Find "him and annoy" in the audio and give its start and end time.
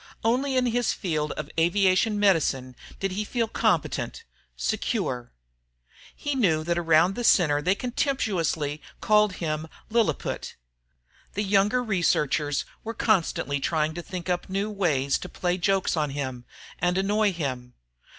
16.09-17.31